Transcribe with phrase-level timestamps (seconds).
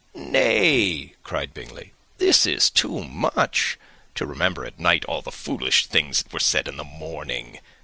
[0.15, 3.77] "Nay," cried Bingley, "this is too much,
[4.15, 7.59] to remember at night all the foolish things that were said in the morning.